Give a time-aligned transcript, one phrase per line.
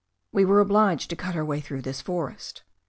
[0.31, 2.63] We were obliged to cut our way through this forest.